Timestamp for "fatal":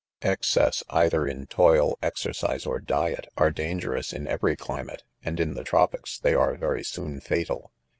7.19-7.71